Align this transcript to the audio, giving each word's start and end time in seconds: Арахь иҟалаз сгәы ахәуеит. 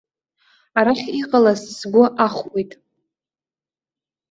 Арахь 0.79 1.07
иҟалаз 1.19 1.61
сгәы 1.77 2.05
ахәуеит. 2.25 2.71